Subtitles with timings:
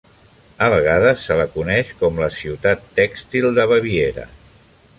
[0.67, 4.27] A vegades se la coneix com la "Ciutat Tèxtil de Baviera".